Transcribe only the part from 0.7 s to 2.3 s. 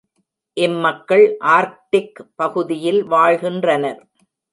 மக்கள் ஆர்க்டிக்